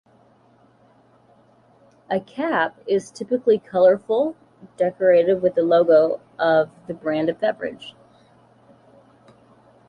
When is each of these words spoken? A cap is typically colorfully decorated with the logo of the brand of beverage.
A 2.09 2.19
cap 2.19 2.75
is 2.87 3.11
typically 3.11 3.59
colorfully 3.59 4.33
decorated 4.75 5.43
with 5.43 5.53
the 5.53 5.61
logo 5.61 6.19
of 6.39 6.71
the 6.87 6.95
brand 6.95 7.29
of 7.29 7.39
beverage. 7.39 7.93